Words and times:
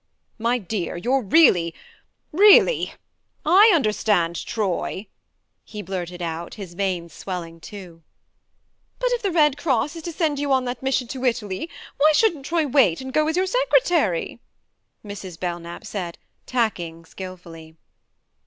"My 0.39 0.57
dear, 0.57 0.97
you're 0.97 1.21
really 1.21 1.75
really 2.31 2.93
/ 3.37 3.45
understand 3.45 4.35
Troy!" 4.47 5.05
he 5.63 5.83
blurted 5.83 6.23
out, 6.23 6.55
his 6.55 6.73
veins 6.73 7.13
swelling 7.13 7.59
too. 7.59 8.01
"But 8.97 9.11
if 9.11 9.21
the 9.21 9.29
Red 9.31 9.57
Cross 9.59 9.95
is 9.95 10.01
to 10.01 10.11
send 10.11 10.39
you 10.39 10.51
on 10.51 10.65
that 10.65 10.81
mission 10.81 11.07
to 11.09 11.23
Italy, 11.23 11.69
why 11.97 12.13
shouldn't 12.15 12.47
Troy 12.47 12.65
wait 12.65 12.99
and 12.99 13.13
go 13.13 13.27
as 13.27 13.37
your 13.37 13.45
secretary?" 13.45 14.39
Mrs. 15.05 15.39
Belknap 15.39 15.85
said, 15.85 16.17
tacking 16.47 17.05
skilfully. 17.05 17.75